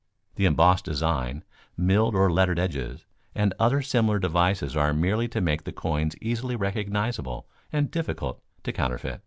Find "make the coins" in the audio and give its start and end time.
5.41-6.15